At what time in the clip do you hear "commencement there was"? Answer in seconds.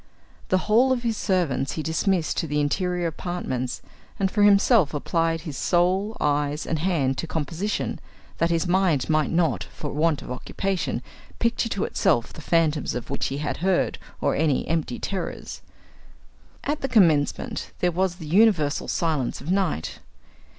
16.89-18.15